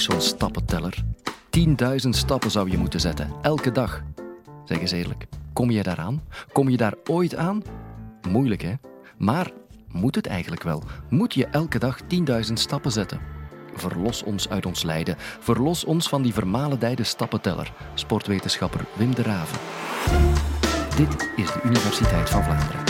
zo'n 0.00 0.20
stappenteller? 0.20 1.04
10.000 1.58 2.08
stappen 2.08 2.50
zou 2.50 2.70
je 2.70 2.78
moeten 2.78 3.00
zetten, 3.00 3.30
elke 3.42 3.72
dag. 3.72 4.02
Zeg 4.64 4.80
eens 4.80 4.90
eerlijk, 4.90 5.26
kom 5.52 5.70
je 5.70 5.82
daaraan? 5.82 6.22
Kom 6.52 6.68
je 6.68 6.76
daar 6.76 6.94
ooit 7.04 7.36
aan? 7.36 7.62
Moeilijk, 8.28 8.62
hè? 8.62 8.74
Maar 9.18 9.50
moet 9.88 10.14
het 10.14 10.26
eigenlijk 10.26 10.62
wel? 10.62 10.82
Moet 11.08 11.34
je 11.34 11.46
elke 11.46 11.78
dag 11.78 12.00
10.000 12.02 12.52
stappen 12.52 12.92
zetten? 12.92 13.20
Verlos 13.74 14.22
ons 14.22 14.48
uit 14.48 14.66
ons 14.66 14.82
lijden. 14.82 15.16
Verlos 15.18 15.84
ons 15.84 16.08
van 16.08 16.22
die 16.22 16.32
vermalendijde 16.32 17.04
stappenteller. 17.04 17.72
Sportwetenschapper 17.94 18.84
Wim 18.92 19.14
de 19.14 19.22
Raven. 19.22 19.58
Dit 20.96 21.30
is 21.36 21.52
de 21.52 21.60
Universiteit 21.64 22.30
van 22.30 22.44
Vlaanderen. 22.44 22.80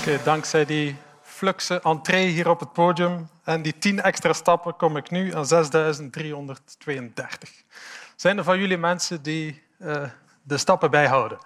Oké, 0.00 0.20
dankzij 0.24 0.64
die 0.64 0.96
fluxe 1.42 1.80
entree 1.82 2.26
hier 2.26 2.48
op 2.48 2.60
het 2.60 2.72
podium 2.72 3.28
en 3.44 3.62
die 3.62 3.78
tien 3.78 4.02
extra 4.02 4.32
stappen 4.32 4.76
kom 4.76 4.96
ik 4.96 5.10
nu 5.10 5.34
aan 5.34 5.46
6332. 5.46 7.50
Zijn 8.16 8.38
er 8.38 8.44
van 8.44 8.58
jullie 8.58 8.78
mensen 8.78 9.22
die 9.22 9.62
uh, 9.78 10.02
de 10.42 10.56
stappen 10.56 10.90
bijhouden? 10.90 11.38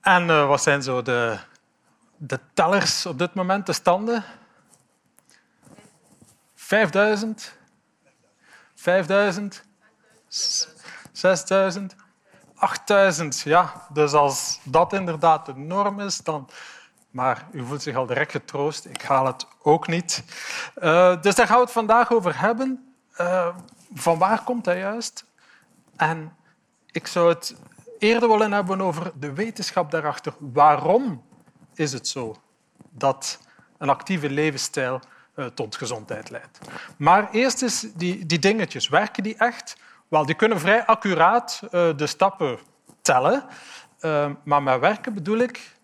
En 0.00 0.26
uh, 0.26 0.46
wat 0.46 0.62
zijn 0.62 0.82
zo 0.82 1.02
de, 1.02 1.38
de 2.16 2.40
tellers 2.54 3.06
op 3.06 3.18
dit 3.18 3.34
moment, 3.34 3.66
de 3.66 3.72
standen? 3.72 4.24
5000? 6.54 7.56
5000? 8.74 9.62
6000? 11.12 11.94
8000, 12.54 13.40
ja. 13.40 13.86
Dus 13.92 14.12
als 14.12 14.58
dat 14.62 14.92
inderdaad 14.92 15.46
de 15.46 15.56
norm 15.56 16.00
is, 16.00 16.18
dan... 16.18 16.48
Maar 17.10 17.46
u 17.52 17.64
voelt 17.64 17.82
zich 17.82 17.96
al 17.96 18.06
direct 18.06 18.30
getroost. 18.30 18.84
Ik 18.84 19.02
haal 19.02 19.26
het 19.26 19.46
ook 19.62 19.86
niet. 19.86 20.24
Uh, 20.82 21.22
dus 21.22 21.34
daar 21.34 21.46
gaan 21.46 21.56
we 21.56 21.62
het 21.62 21.72
vandaag 21.72 22.12
over 22.12 22.40
hebben. 22.40 22.94
Uh, 23.20 23.56
van 23.94 24.18
waar 24.18 24.44
komt 24.44 24.64
dat 24.64 24.76
juist? 24.76 25.24
En 25.96 26.36
ik 26.90 27.06
zou 27.06 27.28
het 27.28 27.54
eerder 27.98 28.28
willen 28.28 28.52
hebben 28.52 28.80
over 28.80 29.12
de 29.14 29.32
wetenschap 29.32 29.90
daarachter. 29.90 30.34
Waarom 30.38 31.24
is 31.74 31.92
het 31.92 32.08
zo 32.08 32.36
dat 32.90 33.38
een 33.78 33.88
actieve 33.88 34.30
levensstijl 34.30 35.00
uh, 35.36 35.46
tot 35.46 35.76
gezondheid 35.76 36.30
leidt? 36.30 36.58
Maar 36.96 37.30
eerst 37.30 37.62
eens 37.62 37.86
die, 37.94 38.26
die 38.26 38.38
dingetjes. 38.38 38.88
Werken 38.88 39.22
die 39.22 39.36
echt? 39.36 39.76
Wel, 40.08 40.26
die 40.26 40.34
kunnen 40.34 40.60
vrij 40.60 40.86
accuraat 40.86 41.60
de 41.70 42.06
stappen 42.06 42.58
tellen. 43.02 43.44
Maar 44.44 44.62
met 44.62 44.80
werken 44.80 45.14
bedoel 45.14 45.38
ik, 45.38 45.78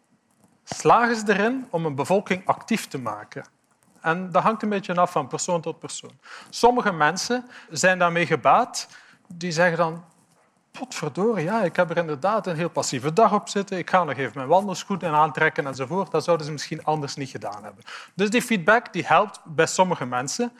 slagen 0.75 1.17
ze 1.17 1.22
erin 1.27 1.67
om 1.70 1.86
een 1.86 1.95
bevolking 1.95 2.47
actief 2.47 2.89
te 2.89 2.98
maken? 2.98 3.47
En 4.00 4.33
dat 4.33 4.42
hangt 4.42 4.62
een 4.62 4.69
beetje 4.69 4.95
af 4.95 5.11
van 5.11 5.27
persoon 5.27 5.61
tot 5.61 5.78
persoon. 5.78 6.19
Sommige 6.50 6.92
mensen 6.92 7.47
zijn 7.70 7.98
daarmee 7.98 8.27
gebaat. 8.27 8.89
Die 9.28 9.53
zeggen 9.53 9.77
dan, 9.77 10.05
potverdorie, 10.70 11.44
ja, 11.44 11.62
ik 11.62 11.77
heb 11.77 11.91
er 11.91 11.97
inderdaad 11.97 12.47
een 12.47 12.56
heel 12.56 12.69
passieve 12.69 13.12
dag 13.12 13.33
op 13.33 13.48
zitten. 13.48 13.78
Ik 13.78 13.91
ga 13.91 14.05
nog 14.05 14.17
even 14.17 14.33
mijn 14.34 14.48
wandelschoenen 14.48 15.12
aantrekken 15.12 15.67
enzovoort. 15.67 16.11
Dat 16.11 16.25
zouden 16.25 16.47
ze 16.47 16.53
misschien 16.53 16.84
anders 16.84 17.17
niet 17.17 17.31
gedaan 17.31 17.64
hebben. 17.64 17.84
Dus 18.14 18.31
die 18.31 18.42
feedback 18.42 18.92
die 18.92 19.06
helpt 19.06 19.41
bij 19.44 19.67
sommige 19.67 20.05
mensen. 20.05 20.53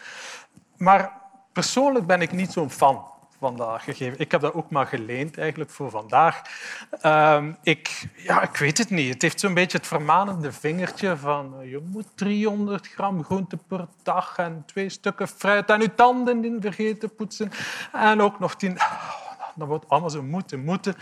Maar 0.77 1.13
persoonlijk 1.53 2.07
ben 2.07 2.23
ik 2.23 2.33
niet 2.33 2.53
zo'n 2.53 2.71
fan 2.71 3.15
vandaag 3.41 3.85
gegeven. 3.85 4.19
Ik 4.19 4.31
heb 4.31 4.41
dat 4.41 4.55
ook 4.55 4.71
maar 4.71 4.87
geleend 4.87 5.39
eigenlijk 5.39 5.71
voor 5.71 5.91
vandaag. 5.91 6.43
Uh, 7.03 7.45
ik, 7.63 8.09
ja, 8.17 8.43
ik 8.43 8.57
weet 8.57 8.79
het 8.79 8.91
niet. 8.91 9.13
Het 9.13 9.23
heeft 9.23 9.41
zo'n 9.41 9.55
beetje 9.55 9.79
het 9.79 9.87
vermanende 9.87 10.53
vingertje 10.53 11.17
van 11.17 11.55
uh, 11.61 11.71
je 11.71 11.81
moet 11.93 12.07
300 12.15 12.89
gram 12.89 13.25
groente 13.25 13.59
per 13.69 13.87
dag 14.03 14.39
en 14.39 14.63
twee 14.67 14.89
stukken 14.89 15.29
fruit 15.29 15.71
en 15.71 15.81
je 15.81 15.95
tanden 15.95 16.41
niet 16.41 16.57
vergeten 16.61 17.15
poetsen. 17.15 17.51
En 17.93 18.21
ook 18.21 18.39
nog 18.39 18.55
tien... 18.57 18.73
Oh, 18.73 19.27
dat 19.55 19.69
wordt 19.69 19.89
allemaal 19.89 20.11
zo 20.11 20.23
moeten, 20.23 20.65
moeten. 20.65 20.95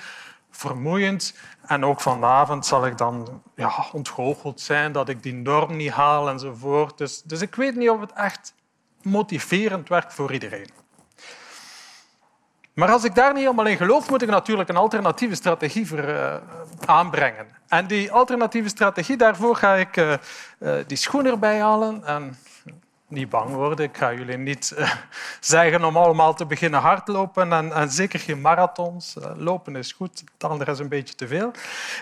Vermoeiend. 0.50 1.38
En 1.66 1.84
ook 1.84 2.00
vanavond 2.00 2.66
zal 2.66 2.86
ik 2.86 2.98
dan 2.98 3.42
ja, 3.54 3.86
ontgoocheld 3.92 4.60
zijn 4.60 4.92
dat 4.92 5.08
ik 5.08 5.22
die 5.22 5.34
norm 5.34 5.76
niet 5.76 5.90
haal 5.90 6.28
enzovoort. 6.28 6.98
Dus, 6.98 7.22
dus 7.22 7.40
ik 7.40 7.54
weet 7.54 7.76
niet 7.76 7.90
of 7.90 8.00
het 8.00 8.12
echt 8.12 8.54
motiverend 9.02 9.88
werkt 9.88 10.14
voor 10.14 10.32
iedereen. 10.32 10.83
Maar 12.74 12.90
als 12.90 13.04
ik 13.04 13.14
daar 13.14 13.32
niet 13.32 13.42
helemaal 13.42 13.66
in 13.66 13.76
geloof, 13.76 14.10
moet 14.10 14.22
ik 14.22 14.28
natuurlijk 14.28 14.68
een 14.68 14.76
alternatieve 14.76 15.34
strategie 15.34 15.86
voor, 15.86 15.98
uh, 15.98 16.34
aanbrengen. 16.84 17.46
En 17.68 17.86
die 17.86 18.12
alternatieve 18.12 18.68
strategie, 18.68 19.16
daarvoor 19.16 19.56
ga 19.56 19.74
ik 19.74 19.96
uh, 19.96 20.12
uh, 20.58 20.74
die 20.86 20.96
schoen 20.96 21.26
erbij 21.26 21.60
halen. 21.60 22.04
En 22.04 22.38
niet 23.08 23.28
bang 23.28 23.54
worden, 23.54 23.84
ik 23.84 23.96
ga 23.96 24.12
jullie 24.12 24.36
niet 24.36 24.74
zeggen 25.40 25.84
om 25.84 25.96
allemaal 25.96 26.34
te 26.34 26.46
beginnen 26.46 26.80
hardlopen. 26.80 27.52
En, 27.52 27.72
en 27.72 27.90
zeker 27.90 28.18
geen 28.18 28.40
marathons. 28.40 29.16
lopen 29.36 29.76
is 29.76 29.92
goed, 29.92 30.24
het 30.32 30.50
andere 30.50 30.70
is 30.70 30.78
een 30.78 30.88
beetje 30.88 31.14
te 31.14 31.26
veel. 31.26 31.50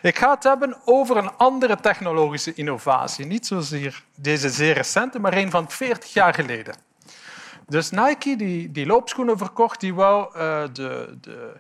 Ik 0.03 0.19
ga 0.19 0.31
het 0.35 0.43
hebben 0.43 0.77
over 0.85 1.17
een 1.17 1.37
andere 1.37 1.77
technologische 1.77 2.55
innovatie. 2.55 3.27
Niet 3.27 3.47
zozeer 3.47 4.03
deze 4.15 4.51
zeer 4.51 4.75
recente, 4.75 5.19
maar 5.19 5.33
een 5.33 5.51
van 5.51 5.71
40 5.71 6.13
jaar 6.13 6.35
geleden. 6.35 6.75
Dus 7.73 7.91
Nike, 7.91 8.37
die, 8.37 8.71
die 8.71 8.87
loopschoenen 8.87 9.39
verkocht, 9.39 9.81
die 9.81 9.95
wou 9.95 10.37
uh, 10.37 10.63
de, 10.73 11.19
de, 11.21 11.53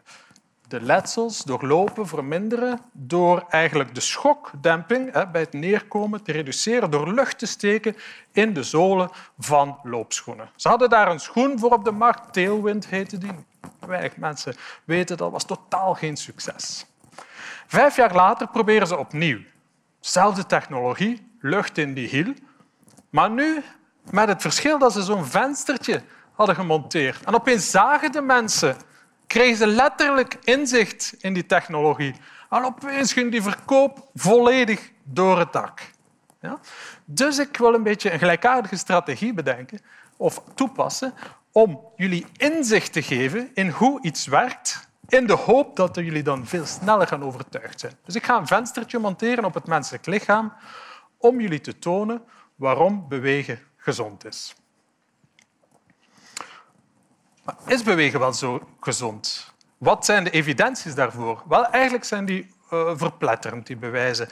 de 0.68 0.80
letsels 0.80 1.42
door 1.42 1.66
lopen 1.66 2.06
verminderen 2.06 2.80
door 2.92 3.44
eigenlijk 3.48 3.94
de 3.94 4.00
schokdemping 4.00 5.12
hè, 5.12 5.28
bij 5.28 5.40
het 5.40 5.52
neerkomen 5.52 6.22
te 6.22 6.32
reduceren 6.32 6.90
door 6.90 7.12
lucht 7.12 7.38
te 7.38 7.46
steken 7.46 7.96
in 8.32 8.52
de 8.52 8.62
zolen 8.62 9.10
van 9.38 9.78
loopschoenen. 9.82 10.50
Ze 10.56 10.68
hadden 10.68 10.90
daar 10.90 11.10
een 11.10 11.20
schoen 11.20 11.58
voor 11.58 11.70
op 11.70 11.84
de 11.84 11.92
markt, 11.92 12.32
Tailwind 12.32 12.86
heette 12.86 13.18
die. 13.18 13.32
Weinig 13.86 14.16
mensen 14.16 14.54
weten 14.84 15.16
dat 15.16 15.30
was 15.30 15.44
totaal 15.44 15.94
geen 15.94 16.16
succes. 16.16 16.86
Vijf 17.66 17.96
jaar 17.96 18.14
later 18.14 18.48
proberen 18.48 18.86
ze 18.86 18.96
opnieuw. 18.96 19.40
Zelfde 20.00 20.46
technologie, 20.46 21.30
lucht 21.40 21.78
in 21.78 21.94
die 21.94 22.08
hiel. 22.08 22.34
Maar 23.10 23.30
nu 23.30 23.62
met 24.10 24.28
het 24.28 24.42
verschil 24.42 24.78
dat 24.78 24.92
ze 24.92 25.02
zo'n 25.02 25.24
venstertje 25.24 26.02
hadden 26.32 26.54
gemonteerd. 26.54 27.24
En 27.24 27.34
opeens 27.34 27.70
zagen 27.70 28.12
de 28.12 28.20
mensen, 28.20 28.76
kregen 29.26 29.56
ze 29.56 29.66
letterlijk 29.66 30.38
inzicht 30.44 31.14
in 31.18 31.32
die 31.34 31.46
technologie. 31.46 32.14
En 32.50 32.64
opeens 32.64 33.12
ging 33.12 33.30
die 33.30 33.42
verkoop 33.42 34.08
volledig 34.14 34.90
door 35.02 35.38
het 35.38 35.52
dak. 35.52 35.80
Ja? 36.40 36.58
Dus 37.04 37.38
ik 37.38 37.56
wil 37.56 37.74
een 37.74 37.82
beetje 37.82 38.12
een 38.12 38.18
gelijkaardige 38.18 38.76
strategie 38.76 39.34
bedenken 39.34 39.80
of 40.16 40.42
toepassen 40.54 41.14
om 41.52 41.80
jullie 41.96 42.26
inzicht 42.36 42.92
te 42.92 43.02
geven 43.02 43.50
in 43.54 43.68
hoe 43.68 44.02
iets 44.02 44.26
werkt, 44.26 44.88
in 45.08 45.26
de 45.26 45.32
hoop 45.32 45.76
dat 45.76 45.94
jullie 45.94 46.22
dan 46.22 46.46
veel 46.46 46.66
sneller 46.66 47.06
gaan 47.06 47.22
overtuigd 47.22 47.80
zijn. 47.80 47.92
Dus 48.04 48.14
ik 48.14 48.24
ga 48.24 48.36
een 48.36 48.46
venstertje 48.46 48.98
monteren 48.98 49.44
op 49.44 49.54
het 49.54 49.66
menselijk 49.66 50.06
lichaam 50.06 50.52
om 51.18 51.40
jullie 51.40 51.60
te 51.60 51.78
tonen 51.78 52.22
waarom 52.54 53.08
bewegen 53.08 53.58
gezond 53.82 54.24
is. 54.24 54.54
Maar 57.44 57.56
is 57.66 57.82
bewegen 57.82 58.20
wel 58.20 58.32
zo 58.32 58.68
gezond? 58.80 59.52
Wat 59.78 60.04
zijn 60.04 60.24
de 60.24 60.30
evidenties 60.30 60.94
daarvoor? 60.94 61.42
Wel, 61.48 61.66
eigenlijk 61.66 62.04
zijn 62.04 62.24
die 62.24 62.50
uh, 62.72 62.92
verpletterend, 62.94 63.66
die 63.66 63.76
bewijzen. 63.76 64.28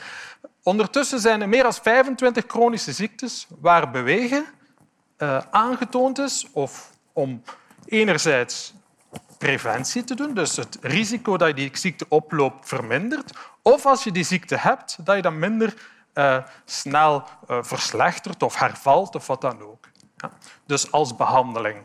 Ondertussen 0.62 1.20
zijn 1.20 1.40
er 1.40 1.48
meer 1.48 1.62
dan 1.62 1.74
25 1.74 2.44
chronische 2.46 2.92
ziektes 2.92 3.46
waar 3.60 3.90
bewegen 3.90 4.44
uh, 5.18 5.38
aangetoond 5.50 6.18
is 6.18 6.46
of 6.52 6.90
om 7.12 7.42
enerzijds 7.86 8.74
preventie 9.38 10.04
te 10.04 10.14
doen, 10.14 10.34
dus 10.34 10.56
het 10.56 10.78
risico 10.80 11.36
dat 11.36 11.48
je 11.48 11.54
die 11.54 11.70
ziekte 11.72 12.06
oploopt 12.08 12.68
vermindert, 12.68 13.32
of 13.62 13.86
als 13.86 14.04
je 14.04 14.12
die 14.12 14.24
ziekte 14.24 14.56
hebt, 14.56 15.04
dat 15.04 15.16
je 15.16 15.22
dan 15.22 15.38
minder 15.38 15.74
uh, 16.14 16.36
snel 16.64 17.24
uh, 17.50 17.58
verslechtert 17.62 18.42
of 18.42 18.58
hervalt 18.58 19.14
of 19.14 19.26
wat 19.26 19.40
dan 19.40 19.62
ook. 19.62 19.88
Ja. 20.16 20.30
Dus 20.66 20.92
als 20.92 21.16
behandeling. 21.16 21.84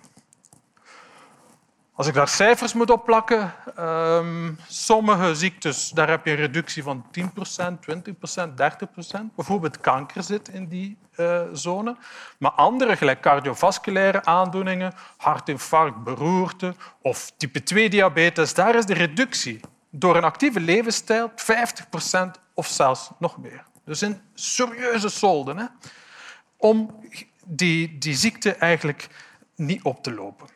Als 1.98 2.08
ik 2.08 2.14
daar 2.14 2.28
cijfers 2.28 2.74
moet 2.74 2.90
opplakken, 2.90 3.54
um, 3.80 4.60
sommige 4.68 5.36
ziektes 5.36 5.90
daar 5.90 6.10
heb 6.10 6.26
je 6.26 6.32
een 6.32 6.38
reductie 6.38 6.84
van 6.84 7.06
10%, 7.20 7.24
20%, 7.26 8.56
30%. 8.56 9.36
Bijvoorbeeld 9.36 9.80
kanker 9.80 10.24
zit 10.24 10.50
in 10.50 10.68
die 10.68 10.98
uh, 11.18 11.42
zone. 11.54 11.96
Maar 12.38 12.52
andere, 12.52 12.98
gelijk 12.98 13.22
cardiovasculaire 13.22 14.26
aandoeningen, 14.26 14.94
hartinfarct, 15.18 16.04
beroerte 16.04 16.76
of 17.02 17.32
type 17.38 17.60
2-diabetes, 17.60 18.54
daar 18.54 18.76
is 18.76 18.86
de 18.86 18.94
reductie 18.94 19.60
door 19.90 20.16
een 20.16 20.24
actieve 20.24 20.60
levensstijl 20.60 21.32
50% 21.32 21.34
of 22.54 22.68
zelfs 22.68 23.10
nog 23.20 23.38
meer. 23.38 23.64
Dus 23.86 24.02
een 24.02 24.22
serieuze 24.34 25.10
solden 25.10 25.58
hè, 25.58 25.66
om 26.58 27.04
die, 27.46 27.98
die 27.98 28.16
ziekte 28.16 28.56
eigenlijk 28.56 29.08
niet 29.56 29.84
op 29.84 30.04
te 30.04 30.14
lopen. 30.14 30.48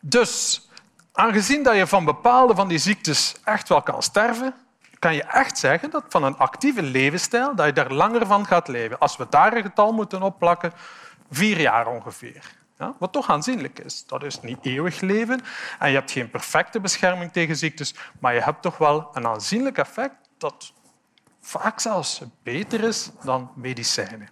Dus 0.00 0.68
aangezien 1.12 1.62
dat 1.62 1.76
je 1.76 1.86
van 1.86 2.04
bepaalde 2.04 2.54
van 2.54 2.68
die 2.68 2.78
ziektes 2.78 3.34
echt 3.44 3.68
wel 3.68 3.82
kan 3.82 4.02
sterven, 4.02 4.54
kan 4.98 5.14
je 5.14 5.22
echt 5.22 5.58
zeggen 5.58 5.90
dat 5.90 6.04
van 6.08 6.24
een 6.24 6.36
actieve 6.36 6.82
levensstijl 6.82 7.54
dat 7.54 7.66
je 7.66 7.72
daar 7.72 7.92
langer 7.92 8.26
van 8.26 8.46
gaat 8.46 8.68
leven. 8.68 8.98
Als 8.98 9.16
we 9.16 9.26
daar 9.30 9.56
een 9.56 9.62
getal 9.62 9.92
moeten 9.92 10.22
opplakken, 10.22 10.72
vier 11.30 11.60
jaar 11.60 11.86
ongeveer. 11.86 12.60
Ja, 12.78 12.94
wat 12.98 13.12
toch 13.12 13.30
aanzienlijk 13.30 13.78
is. 13.78 14.06
Dat 14.06 14.24
is 14.24 14.40
niet 14.40 14.58
eeuwig 14.62 15.00
leven 15.00 15.40
en 15.78 15.88
je 15.88 15.94
hebt 15.94 16.10
geen 16.10 16.30
perfecte 16.30 16.80
bescherming 16.80 17.32
tegen 17.32 17.56
ziektes, 17.56 17.94
maar 18.18 18.34
je 18.34 18.40
hebt 18.40 18.62
toch 18.62 18.78
wel 18.78 19.08
een 19.12 19.26
aanzienlijk 19.26 19.78
effect 19.78 20.14
dat 20.38 20.72
vaak 21.42 21.80
zelfs 21.80 22.22
beter 22.42 22.84
is 22.84 23.10
dan 23.24 23.50
medicijnen. 23.54 24.28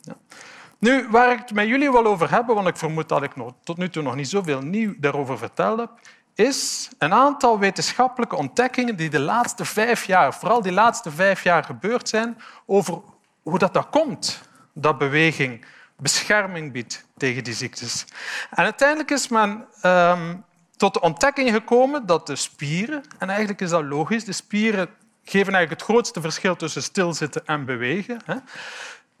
Ja. 0.00 0.16
Nu, 0.78 1.08
waar 1.08 1.32
ik 1.32 1.38
het 1.38 1.52
met 1.52 1.66
jullie 1.66 1.90
wil 1.90 2.06
over 2.06 2.30
hebben, 2.30 2.54
want 2.54 2.68
ik 2.68 2.76
vermoed 2.76 3.08
dat 3.08 3.22
ik 3.22 3.36
nog, 3.36 3.52
tot 3.64 3.76
nu 3.76 3.90
toe 3.90 4.02
nog 4.02 4.14
niet 4.14 4.28
zoveel 4.28 4.60
nieuw 4.60 4.94
daarover 4.98 5.38
verteld 5.38 5.78
heb, 5.78 5.90
is 6.34 6.90
een 6.98 7.12
aantal 7.12 7.58
wetenschappelijke 7.58 8.36
ontdekkingen 8.36 8.96
die 8.96 9.10
de 9.10 9.20
laatste 9.20 9.64
vijf 9.64 10.04
jaar, 10.04 10.34
vooral 10.34 10.62
die 10.62 10.72
laatste 10.72 11.10
vijf 11.10 11.42
jaar 11.42 11.64
gebeurd 11.64 12.08
zijn, 12.08 12.40
over 12.66 13.00
hoe 13.42 13.58
dat, 13.58 13.74
dat 13.74 13.88
komt, 13.88 14.42
dat 14.72 14.98
beweging 14.98 15.64
bescherming 15.96 16.72
biedt 16.72 17.04
tegen 17.16 17.44
die 17.44 17.54
ziektes. 17.54 18.04
En 18.50 18.64
uiteindelijk 18.64 19.10
is 19.10 19.28
men 19.28 19.66
um, 19.82 20.44
tot 20.76 20.94
de 20.94 21.00
ontdekking 21.00 21.50
gekomen 21.50 22.06
dat 22.06 22.26
de 22.26 22.36
spieren, 22.36 23.02
en 23.18 23.28
eigenlijk 23.28 23.60
is 23.60 23.70
dat 23.70 23.82
logisch, 23.82 24.24
de 24.24 24.32
spieren 24.32 24.88
geven 25.24 25.54
eigenlijk 25.54 25.80
het 25.80 25.90
grootste 25.90 26.20
verschil 26.20 26.56
tussen 26.56 26.82
stilzitten 26.82 27.46
en 27.46 27.64
bewegen, 27.64 28.20
hè, 28.24 28.36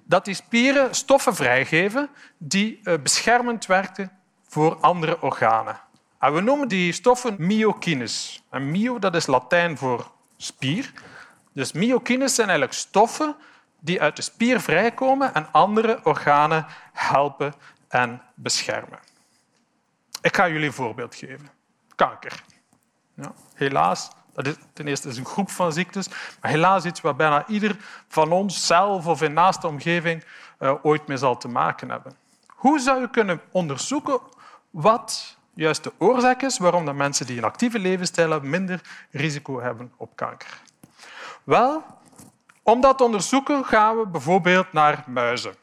dat 0.04 0.24
die 0.24 0.34
spieren 0.34 0.94
stoffen 0.94 1.34
vrijgeven 1.34 2.08
die 2.38 2.80
uh, 2.82 2.94
beschermend 3.02 3.66
werken 3.66 4.12
voor 4.48 4.76
andere 4.80 5.22
organen. 5.22 5.80
En 6.18 6.34
we 6.34 6.40
noemen 6.40 6.68
die 6.68 6.92
stoffen 6.92 7.34
myokines. 7.38 8.42
En 8.50 8.70
myo 8.70 8.98
dat 8.98 9.14
is 9.14 9.26
Latijn 9.26 9.78
voor 9.78 10.10
spier. 10.36 10.92
Dus 11.52 11.72
myokines 11.72 12.34
zijn 12.34 12.48
eigenlijk 12.48 12.78
stoffen 12.78 13.36
die 13.80 14.00
uit 14.00 14.16
de 14.16 14.22
spier 14.22 14.60
vrijkomen 14.60 15.34
en 15.34 15.52
andere 15.52 16.00
organen 16.02 16.66
helpen 16.92 17.54
en 17.88 18.22
beschermen. 18.34 18.98
Ik 20.20 20.36
ga 20.36 20.48
jullie 20.48 20.66
een 20.66 20.72
voorbeeld 20.72 21.14
geven. 21.14 21.50
Kanker. 21.94 22.42
Ja, 23.14 23.32
helaas, 23.54 24.10
ten 24.72 24.86
eerste 24.86 25.08
is 25.08 25.16
een 25.16 25.24
groep 25.24 25.50
van 25.50 25.72
ziektes, 25.72 26.08
maar 26.40 26.50
helaas 26.50 26.84
iets 26.84 27.00
waar 27.00 27.16
bijna 27.16 27.46
ieder 27.46 27.76
van 28.08 28.32
ons 28.32 28.66
zelf 28.66 29.06
of 29.06 29.22
in 29.22 29.32
naaste 29.32 29.66
omgeving 29.66 30.24
uh, 30.60 30.74
ooit 30.82 31.06
mee 31.06 31.16
zal 31.16 31.36
te 31.36 31.48
maken 31.48 31.90
hebben. 31.90 32.16
Hoe 32.48 32.78
zou 32.78 33.00
je 33.00 33.10
kunnen 33.10 33.40
onderzoeken 33.50 34.20
wat 34.70 35.36
juist 35.54 35.82
de 35.82 35.92
oorzaak 35.98 36.42
is 36.42 36.58
waarom 36.58 36.84
de 36.84 36.92
mensen 36.92 37.26
die 37.26 37.38
een 37.38 37.44
actieve 37.44 37.78
levensstijl 37.78 38.30
hebben 38.30 38.50
minder 38.50 38.80
risico 39.10 39.60
hebben 39.60 39.92
op 39.96 40.16
kanker? 40.16 40.60
Wel, 41.44 41.82
om 42.62 42.80
dat 42.80 42.98
te 42.98 43.04
onderzoeken 43.04 43.64
gaan 43.64 43.98
we 43.98 44.06
bijvoorbeeld 44.06 44.72
naar 44.72 45.04
muizen. 45.06 45.54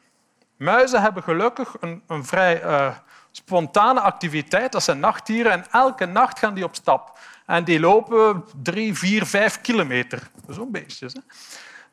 Muizen 0.56 1.02
hebben 1.02 1.22
gelukkig 1.22 1.76
een, 1.80 2.02
een 2.06 2.24
vrij 2.24 2.64
uh, 2.64 2.96
spontane 3.30 4.00
activiteit. 4.00 4.72
Dat 4.72 4.82
zijn 4.82 5.00
nachtdieren 5.00 5.52
en 5.52 5.64
elke 5.70 6.06
nacht 6.06 6.38
gaan 6.38 6.54
die 6.54 6.64
op 6.64 6.74
stap. 6.74 7.18
En 7.50 7.64
die 7.64 7.80
lopen 7.80 8.44
drie, 8.62 8.94
vier, 8.94 9.26
vijf 9.26 9.60
kilometer. 9.60 10.30
Zo'n 10.48 10.70
beestjes. 10.70 11.12
Hè? 11.12 11.20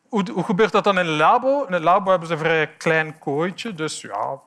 Hoe, 0.10 0.44
gebeurt 0.44 0.72
dat 0.72 0.84
dan 0.84 1.00
in 1.00 1.06
een 1.06 1.16
labo? 1.16 1.64
In 1.64 1.74
een 1.74 1.84
labo 1.84 2.10
hebben 2.10 2.28
ze 2.28 2.34
een 2.34 2.40
vrij 2.40 2.68
klein 2.68 3.20
kooitje, 3.20 3.74
dus 3.74 4.02
ja, 4.02 4.40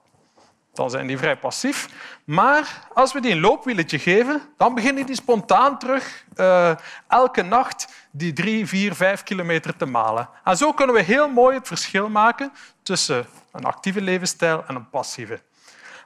dan 0.73 0.91
zijn 0.91 1.07
die 1.07 1.19
vrij 1.19 1.37
passief. 1.37 1.89
Maar 2.25 2.89
als 2.95 3.13
we 3.13 3.21
die 3.21 3.33
een 3.33 3.41
loopwieletje 3.41 3.99
geven, 3.99 4.43
dan 4.57 4.75
beginnen 4.75 5.07
die 5.07 5.15
spontaan 5.15 5.79
terug 5.79 6.25
uh, 6.37 6.77
elke 7.09 7.43
nacht 7.43 8.09
die 8.11 8.33
drie, 8.33 8.67
vier, 8.67 8.95
vijf 8.95 9.23
kilometer 9.23 9.77
te 9.77 9.87
malen. 9.87 10.29
En 10.45 10.57
zo 10.57 10.73
kunnen 10.73 10.95
we 10.95 11.03
heel 11.03 11.29
mooi 11.29 11.57
het 11.57 11.67
verschil 11.67 12.09
maken 12.09 12.53
tussen 12.83 13.27
een 13.53 13.65
actieve 13.65 14.01
levensstijl 14.01 14.65
en 14.67 14.75
een 14.75 14.91
passieve. 14.91 15.43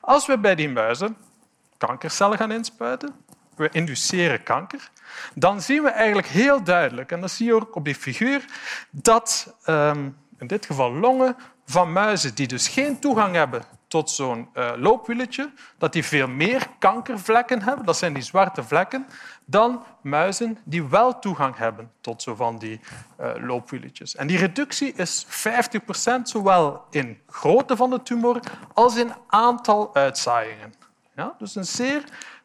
Als 0.01 0.27
we 0.27 0.39
bij 0.39 0.55
die 0.55 0.69
muizen 0.69 1.17
kankercellen 1.79 2.39
gaan 2.39 2.53
inspuiten, 2.53 3.24
we 3.57 3.69
induceren 3.73 4.43
kanker, 4.43 4.91
dan 5.35 5.63
zien 5.63 5.83
we 5.83 5.89
eigenlijk 5.89 6.27
heel 6.27 6.63
duidelijk, 6.65 7.13
en 7.13 7.21
dat 7.21 7.31
zie 7.31 7.47
je 7.47 7.55
ook 7.55 7.77
op 7.77 7.85
die 7.85 7.95
figuur, 7.95 8.45
dat 8.91 9.55
um, 9.67 10.17
in 10.39 10.47
dit 10.47 10.67
geval 10.67 10.93
longen 10.93 11.37
van 11.67 11.93
muizen 11.93 12.35
die 12.35 12.47
dus 12.47 12.69
geen 12.69 12.99
toegang 12.99 13.35
hebben 13.35 13.63
tot 13.89 14.11
zo'n 14.11 14.49
uh, 14.55 14.73
loopwieletje, 14.77 15.51
dat 15.79 15.93
die 15.93 16.05
veel 16.05 16.29
meer 16.29 16.67
kankervlekken 16.79 17.63
hebben, 17.63 17.87
dat 17.87 17.97
zijn 17.97 18.13
die 18.13 18.23
zwarte 18.23 18.63
vlekken, 18.63 19.07
dan 19.45 19.85
muizen 20.01 20.59
die 20.65 20.85
wel 20.85 21.19
toegang 21.19 21.57
hebben 21.57 21.91
tot 22.01 22.23
zo 22.23 22.35
van 22.35 22.59
die 22.59 22.81
uh, 23.21 23.31
loopwieletjes. 23.41 24.17
En 24.17 24.27
die 24.27 24.39
reductie 24.39 24.93
is 24.93 25.27
50% 25.27 26.23
zowel 26.23 26.85
in 26.91 27.19
grootte 27.29 27.77
van 27.77 27.91
de 27.91 28.03
tumor 28.03 28.41
als 28.73 28.97
in 28.97 29.13
aantal 29.27 29.95
uitzaaiingen. 29.95 30.75
Ja, 31.17 31.35
dus 31.39 31.55
een 31.55 31.65
zeer 31.65 32.05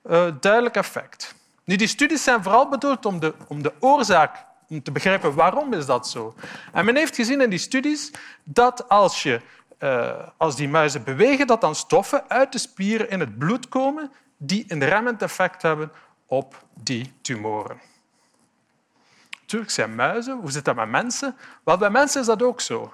uh, 0.09 0.27
duidelijk 0.39 0.75
effect. 0.75 1.35
Nu, 1.63 1.75
die 1.75 1.87
studies 1.87 2.23
zijn 2.23 2.43
vooral 2.43 2.69
bedoeld 2.69 3.05
om 3.05 3.19
de, 3.19 3.33
om 3.47 3.63
de 3.63 3.73
oorzaak 3.79 4.45
om 4.69 4.83
te 4.83 4.91
begrijpen 4.91 5.33
waarom 5.33 5.73
is 5.73 5.85
dat 5.85 6.07
zo. 6.07 6.35
En 6.73 6.85
men 6.85 6.95
heeft 6.95 7.15
gezien 7.15 7.41
in 7.41 7.49
die 7.49 7.59
studies 7.59 8.11
dat 8.43 8.89
als, 8.89 9.23
je, 9.23 9.41
uh, 9.79 10.11
als 10.37 10.55
die 10.55 10.69
muizen 10.69 11.03
bewegen, 11.03 11.47
dat 11.47 11.61
dan 11.61 11.75
stoffen 11.75 12.29
uit 12.29 12.51
de 12.51 12.57
spieren 12.57 13.09
in 13.09 13.19
het 13.19 13.37
bloed 13.37 13.69
komen 13.69 14.11
die 14.37 14.65
een 14.67 14.83
remmend 14.83 15.21
effect 15.21 15.61
hebben 15.61 15.91
op 16.25 16.63
die 16.73 17.13
tumoren. 17.21 17.79
Natuurlijk 19.41 19.71
zijn 19.71 19.95
muizen. 19.95 20.37
Hoe 20.37 20.51
zit 20.51 20.65
dat 20.65 20.75
met 20.75 20.89
mensen? 20.89 21.35
Wel, 21.63 21.77
bij 21.77 21.89
mensen 21.89 22.21
is 22.21 22.27
dat 22.27 22.43
ook 22.43 22.61
zo. 22.61 22.93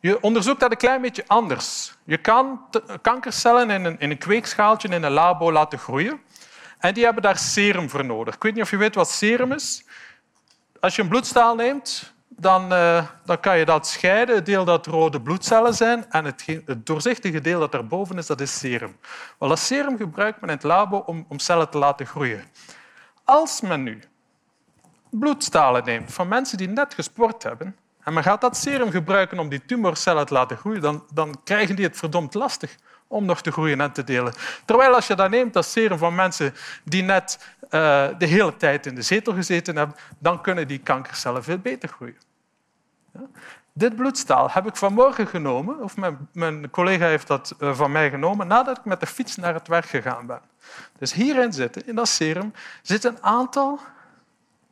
Je 0.00 0.20
onderzoekt 0.20 0.60
dat 0.60 0.70
een 0.70 0.76
klein 0.76 1.00
beetje 1.00 1.24
anders. 1.26 1.94
Je 2.04 2.16
kan 2.16 2.66
kankercellen 3.02 3.70
in 3.70 3.84
een, 3.84 3.98
in 3.98 4.10
een 4.10 4.18
kweekschaaltje 4.18 4.88
in 4.88 5.02
een 5.02 5.10
labo 5.10 5.52
laten 5.52 5.78
groeien. 5.78 6.20
En 6.78 6.94
die 6.94 7.04
hebben 7.04 7.22
daar 7.22 7.38
serum 7.38 7.90
voor 7.90 8.04
nodig. 8.04 8.34
Ik 8.34 8.42
weet 8.42 8.54
niet 8.54 8.62
of 8.62 8.70
je 8.70 8.76
weet 8.76 8.94
wat 8.94 9.10
serum 9.10 9.52
is. 9.52 9.84
Als 10.80 10.96
je 10.96 11.02
een 11.02 11.08
bloedstaal 11.08 11.54
neemt, 11.54 12.12
dan, 12.28 12.72
uh, 12.72 13.06
dan 13.24 13.40
kan 13.40 13.58
je 13.58 13.64
dat 13.64 13.86
scheiden. 13.86 14.34
Het 14.34 14.46
deel 14.46 14.64
dat 14.64 14.86
rode 14.86 15.20
bloedcellen 15.20 15.74
zijn 15.74 16.10
en 16.10 16.24
het, 16.24 16.44
het 16.66 16.86
doorzichtige 16.86 17.40
deel 17.40 17.60
dat 17.60 17.72
daarboven 17.72 18.18
is, 18.18 18.26
dat 18.26 18.40
is 18.40 18.58
serum. 18.58 18.96
Wel, 19.38 19.48
dat 19.48 19.58
serum 19.58 19.96
gebruikt 19.96 20.40
men 20.40 20.50
in 20.50 20.54
het 20.54 20.64
labo 20.64 20.96
om, 20.96 21.24
om 21.28 21.38
cellen 21.38 21.70
te 21.70 21.78
laten 21.78 22.06
groeien. 22.06 22.44
Als 23.24 23.60
men 23.60 23.82
nu 23.82 24.02
bloedstalen 25.10 25.84
neemt 25.84 26.12
van 26.12 26.28
mensen 26.28 26.58
die 26.58 26.68
net 26.68 26.94
gesport 26.94 27.42
hebben 27.42 27.76
en 28.04 28.12
men 28.12 28.22
gaat 28.22 28.40
dat 28.40 28.56
serum 28.56 28.90
gebruiken 28.90 29.38
om 29.38 29.48
die 29.48 29.64
tumorcellen 29.64 30.26
te 30.26 30.34
laten 30.34 30.56
groeien, 30.56 30.80
dan, 30.80 31.04
dan 31.12 31.40
krijgen 31.44 31.76
die 31.76 31.84
het 31.84 31.96
verdomd 31.96 32.34
lastig 32.34 32.76
om 33.06 33.24
nog 33.24 33.42
te 33.42 33.52
groeien 33.52 33.80
en 33.80 33.92
te 33.92 34.04
delen. 34.04 34.32
Terwijl 34.64 34.94
als 34.94 35.06
je 35.06 35.14
dat 35.14 35.30
neemt, 35.30 35.52
dat 35.52 35.66
serum 35.66 35.98
van 35.98 36.14
mensen 36.14 36.54
die 36.84 37.02
net 37.02 37.38
uh, 37.64 37.70
de 38.18 38.26
hele 38.26 38.56
tijd 38.56 38.86
in 38.86 38.94
de 38.94 39.02
zetel 39.02 39.34
gezeten 39.34 39.76
hebben, 39.76 39.96
dan 40.18 40.40
kunnen 40.40 40.68
die 40.68 40.78
kankercellen 40.78 41.44
veel 41.44 41.58
beter 41.58 41.88
groeien. 41.88 42.18
Ja? 43.12 43.20
Dit 43.72 43.96
bloedstaal 43.96 44.50
heb 44.50 44.66
ik 44.66 44.76
vanmorgen 44.76 45.26
genomen, 45.26 45.82
of 45.82 45.96
mijn, 45.96 46.28
mijn 46.32 46.70
collega 46.70 47.06
heeft 47.06 47.26
dat 47.26 47.54
uh, 47.58 47.74
van 47.74 47.92
mij 47.92 48.10
genomen, 48.10 48.46
nadat 48.46 48.78
ik 48.78 48.84
met 48.84 49.00
de 49.00 49.06
fiets 49.06 49.36
naar 49.36 49.54
het 49.54 49.68
werk 49.68 49.86
gegaan 49.86 50.26
ben. 50.26 50.40
Dus 50.98 51.12
hierin 51.12 51.52
zitten, 51.52 51.86
in 51.86 51.94
dat 51.94 52.08
serum, 52.08 52.52
zit 52.82 53.04
een 53.04 53.22
aantal, 53.22 53.80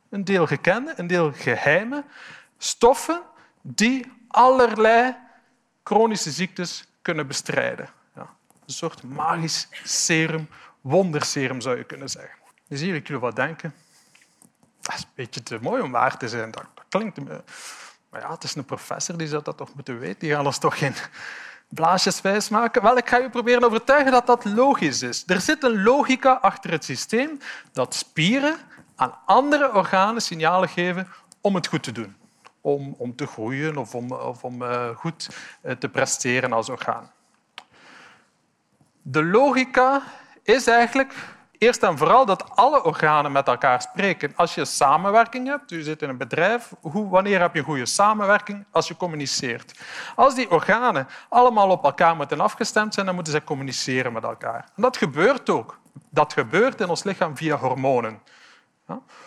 een 0.09 0.23
deel 0.23 0.47
gekende, 0.47 0.93
een 0.95 1.07
deel 1.07 1.31
geheime 1.35 2.03
stoffen 2.59 3.21
die 3.61 4.11
allerlei 4.27 5.15
chronische 5.83 6.31
ziektes 6.31 6.87
kunnen 7.01 7.27
bestrijden. 7.27 7.89
Een 8.69 8.75
soort 8.75 9.03
magisch 9.03 9.67
serum, 9.83 10.49
wonderserum 10.81 11.61
zou 11.61 11.77
je 11.77 11.83
kunnen 11.83 12.09
zeggen. 12.09 12.37
Dus 12.67 12.81
hier, 12.81 12.95
ik 12.95 13.07
jullie 13.07 13.21
wat 13.21 13.35
denken. 13.35 13.73
Dat 14.81 14.93
is 14.93 15.01
een 15.01 15.09
beetje 15.15 15.43
te 15.43 15.57
mooi 15.61 15.81
om 15.81 15.91
waar 15.91 16.17
te 16.17 16.29
zijn. 16.29 16.51
Dat, 16.51 16.65
klinkt... 16.89 17.19
Maar 18.09 18.21
ja, 18.21 18.31
het 18.31 18.43
is 18.43 18.55
een 18.55 18.65
professor, 18.65 19.17
die 19.17 19.27
zou 19.27 19.43
dat 19.43 19.57
toch 19.57 19.73
moeten 19.75 19.99
weten. 19.99 20.19
Die 20.19 20.31
gaat 20.31 20.45
ons 20.45 20.57
toch 20.57 20.77
geen 20.77 20.95
blaasjes 21.67 22.21
wijs 22.21 22.49
maken. 22.49 22.81
Wel, 22.81 22.97
ik 22.97 23.09
ga 23.09 23.17
je 23.17 23.29
proberen 23.29 23.63
overtuigen 23.63 24.11
dat 24.11 24.27
dat 24.27 24.45
logisch 24.45 25.01
is. 25.01 25.23
Er 25.27 25.41
zit 25.41 25.63
een 25.63 25.83
logica 25.83 26.31
achter 26.31 26.71
het 26.71 26.83
systeem 26.83 27.39
dat 27.71 27.93
spieren 27.93 28.57
aan 28.95 29.17
andere 29.25 29.73
organen 29.73 30.21
signalen 30.21 30.69
geven 30.69 31.07
om 31.41 31.55
het 31.55 31.67
goed 31.67 31.83
te 31.83 31.91
doen. 31.91 32.15
Om, 32.61 32.95
om 32.97 33.15
te 33.15 33.27
groeien 33.27 33.77
of 33.77 33.95
om, 33.95 34.11
of 34.11 34.43
om 34.43 34.61
uh, 34.61 34.89
goed 34.95 35.29
uh, 35.63 35.71
te 35.71 35.89
presteren 35.89 36.53
als 36.53 36.69
orgaan. 36.69 37.11
De 39.01 39.23
logica 39.23 40.01
is 40.43 40.67
eigenlijk 40.67 41.13
eerst 41.59 41.83
en 41.83 41.97
vooral 41.97 42.25
dat 42.25 42.55
alle 42.55 42.83
organen 42.83 43.31
met 43.31 43.47
elkaar 43.47 43.81
spreken. 43.81 44.33
Als 44.35 44.55
je 44.55 44.65
samenwerking 44.65 45.47
hebt, 45.47 45.71
u 45.71 45.81
zit 45.81 46.01
in 46.01 46.09
een 46.09 46.17
bedrijf, 46.17 46.73
hoe, 46.81 47.09
wanneer 47.09 47.39
heb 47.41 47.55
je 47.55 47.63
goede 47.63 47.85
samenwerking? 47.85 48.65
Als 48.71 48.87
je 48.87 48.95
communiceert. 48.97 49.79
Als 50.15 50.35
die 50.35 50.51
organen 50.51 51.07
allemaal 51.29 51.69
op 51.69 51.83
elkaar 51.83 52.15
moeten 52.15 52.39
afgestemd 52.39 52.93
zijn, 52.93 53.05
dan 53.05 53.15
moeten 53.15 53.33
ze 53.33 53.43
communiceren 53.43 54.13
met 54.13 54.23
elkaar. 54.23 54.69
En 54.75 54.81
dat 54.81 54.97
gebeurt 54.97 55.49
ook. 55.49 55.79
Dat 56.09 56.33
gebeurt 56.33 56.81
in 56.81 56.89
ons 56.89 57.03
lichaam 57.03 57.37
via 57.37 57.55
hormonen. 57.55 58.21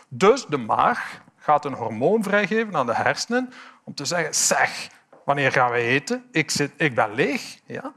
Dus 0.09 0.47
de 0.47 0.57
maag 0.57 1.21
gaat 1.43 1.65
een 1.65 1.73
hormoon 1.73 2.23
vrijgeven 2.23 2.77
aan 2.77 2.87
de 2.87 2.95
hersenen 2.95 3.53
om 3.85 3.95
te 3.95 4.05
zeggen, 4.05 4.35
zeg, 4.35 4.89
wanneer 5.25 5.53
gaan 5.53 5.71
we 5.71 5.79
eten? 5.79 6.25
Ik, 6.31 6.51
zit, 6.51 6.73
ik 6.77 6.95
ben 6.95 7.15
leeg. 7.15 7.59
Ja? 7.67 7.93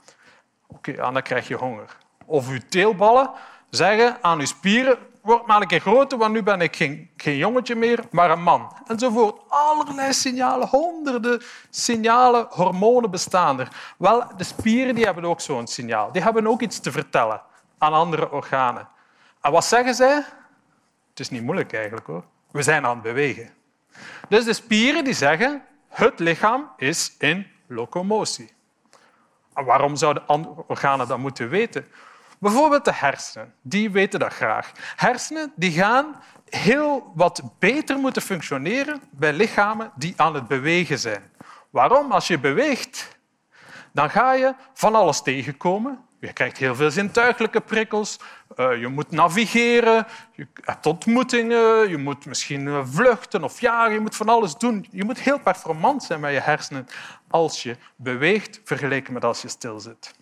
Oké, 0.68 0.90
okay, 0.90 1.12
dan 1.12 1.22
krijg 1.22 1.48
je 1.48 1.56
honger. 1.56 1.98
Of 2.26 2.50
uw 2.50 2.60
teelballen 2.70 3.32
zeggen 3.70 4.18
aan 4.22 4.40
uw 4.40 4.46
spieren, 4.46 4.98
word 5.22 5.46
maar 5.46 5.62
een 5.62 5.68
keer 5.68 5.80
groter, 5.80 6.18
want 6.18 6.34
nu 6.34 6.44
ben 6.44 6.62
ik 6.62 6.76
geen, 6.76 7.10
geen 7.18 7.38
jongetje 7.38 7.76
meer, 7.76 8.00
maar 8.12 8.32
een 8.32 8.44
man. 8.44 8.72
Enzovoort. 8.88 9.42
Allerlei 9.48 10.14
signalen, 10.14 10.68
honderden 10.68 11.42
signalen, 11.70 12.48
hormonen 12.50 13.12
bestaan 13.12 13.60
er. 13.60 13.94
Wel, 13.98 14.24
de 14.38 14.44
spieren 14.44 14.96
die 14.96 15.06
hebben 15.06 15.26
ook 15.26 15.42
zo'n 15.42 15.68
signaal. 15.68 16.12
Die 16.12 16.22
hebben 16.22 16.48
ook 16.48 16.62
iets 16.62 16.80
te 16.80 16.92
vertellen 16.92 17.42
aan 17.78 17.94
andere 17.94 18.32
organen. 18.32 18.88
En 19.42 19.52
wat 19.52 19.66
zeggen 19.66 19.96
zij? 19.96 20.16
Het 21.10 21.20
is 21.20 21.30
niet 21.30 21.44
moeilijk 21.44 21.74
eigenlijk 21.74 22.08
hoor. 22.08 22.24
We 22.56 22.64
zijn 22.64 22.86
aan 22.86 22.94
het 22.94 23.02
bewegen. 23.02 23.50
Dus 24.30 24.46
de 24.46 24.54
spieren 24.54 25.04
die 25.04 25.14
zeggen, 25.14 25.64
het 25.88 26.20
lichaam 26.20 26.72
is 26.78 27.16
in 27.20 27.48
locomotie. 27.68 28.52
Waarom 29.54 29.96
zouden 29.96 30.28
andere 30.28 30.64
organen 30.68 31.08
dat 31.08 31.18
moeten 31.18 31.50
weten? 31.50 31.88
Bijvoorbeeld 32.40 32.86
de 32.86 32.94
hersenen, 32.94 33.54
die 33.62 33.92
weten 33.92 34.20
dat 34.20 34.34
graag. 34.34 34.72
Hersenen 34.96 35.54
die 35.56 35.72
gaan 35.72 36.22
heel 36.50 37.12
wat 37.16 37.42
beter 37.60 37.98
moeten 37.98 38.22
functioneren 38.22 39.02
bij 39.12 39.34
lichamen 39.34 39.92
die 39.96 40.14
aan 40.18 40.36
het 40.36 40.48
bewegen 40.48 41.00
zijn. 41.00 41.32
Waarom? 41.70 42.12
Als 42.12 42.28
je 42.28 42.40
beweegt, 42.40 43.18
dan 43.92 44.10
ga 44.10 44.34
je 44.34 44.54
van 44.74 44.96
alles 44.96 45.22
tegenkomen. 45.22 46.05
Je 46.26 46.34
krijgt 46.34 46.58
heel 46.58 46.76
veel 46.76 46.92
zintuigelijke 46.92 47.62
prikkels. 47.62 48.20
Uh, 48.58 48.80
je 48.80 48.88
moet 48.88 49.12
navigeren, 49.12 50.08
je 50.32 50.48
hebt 50.62 50.86
ontmoetingen, 50.86 51.90
je 51.90 51.98
moet 51.98 52.26
misschien 52.26 52.68
eh, 52.68 52.82
vluchten 52.86 53.44
of 53.44 53.62
jagen. 53.62 53.94
Je 53.94 54.00
moet 54.00 54.16
van 54.16 54.30
alles 54.30 54.58
doen. 54.58 54.88
Je 54.92 55.04
moet 55.04 55.20
heel 55.20 55.40
performant 55.40 56.04
zijn 56.04 56.20
met 56.20 56.34
je 56.34 56.40
hersenen 56.40 56.88
als 57.28 57.64
je 57.64 57.76
beweegt, 57.96 58.62
vergeleken 58.64 59.14
met 59.14 59.26
als 59.26 59.42
je 59.42 59.48
stilzit. 59.48 60.14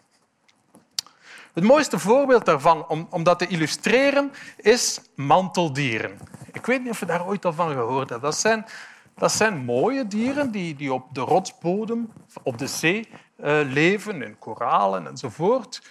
Het 1.54 1.64
mooiste 1.64 2.00
voorbeeld 2.00 2.46
daarvan, 2.46 2.88
om, 2.88 3.08
om 3.10 3.24
dat 3.24 3.40
te 3.40 3.48
illustreren, 3.48 4.32
is 4.58 5.02
manteldieren. 5.16 6.20
Ik 6.52 6.66
weet 6.66 6.82
niet 6.82 6.92
of 6.92 7.00
je 7.00 7.06
daar 7.06 7.26
ooit 7.26 7.46
al 7.46 7.54
van 7.54 7.72
gehoord 7.72 8.10
hebt. 8.10 8.22
Dat 8.22 8.38
zijn, 8.38 8.66
dat 9.16 9.32
zijn 9.32 9.58
mooie 9.58 10.08
dieren 10.08 10.52
die, 10.52 10.76
die 10.76 10.94
op 10.94 11.16
de 11.16 11.22
rotsbodem, 11.22 12.14
op 12.44 12.58
de 12.58 12.68
zee, 12.68 13.10
uh, 13.10 13.60
leven, 13.64 14.22
in 14.22 14.40
koralen 14.40 15.08
enzovoort. 15.08 15.82